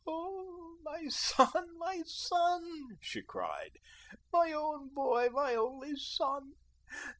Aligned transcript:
"Oh, 0.07 0.79
my 0.81 1.07
son, 1.09 1.77
my 1.77 2.01
son," 2.03 2.97
she 3.01 3.21
cried, 3.21 3.77
"my 4.33 4.51
own 4.51 4.89
boy, 4.95 5.29
my 5.29 5.53
only 5.53 5.95
son! 5.95 6.53